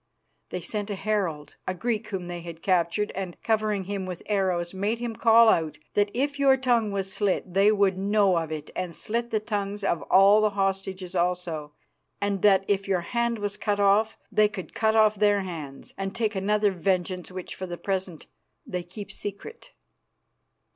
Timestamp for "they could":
14.31-14.73